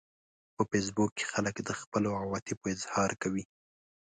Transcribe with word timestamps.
په 0.55 0.61
فېسبوک 0.69 1.11
کې 1.17 1.25
خلک 1.31 1.55
د 1.63 1.69
خپلو 1.81 2.09
عواطفو 2.21 2.65
اظهار 2.75 3.11
کوي 3.21 3.43